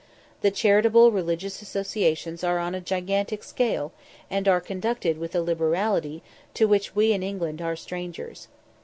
The 0.41 0.49
charitable 0.49 1.11
religious 1.11 1.61
associations 1.61 2.43
are 2.43 2.57
on 2.57 2.73
a 2.73 2.81
gigantic 2.81 3.43
scale, 3.43 3.91
and 4.31 4.47
are 4.47 4.59
conducted 4.59 5.19
with 5.19 5.35
a 5.35 5.41
liberality 5.43 6.23
to 6.55 6.67
which 6.67 6.95
we 6.95 7.11
in 7.13 7.21
England 7.21 7.61
are 7.61 7.75
strangers. 7.75 8.47